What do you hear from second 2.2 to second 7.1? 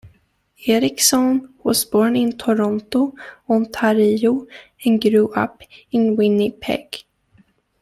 Toronto, Ontario, and grew up in Winnipeg.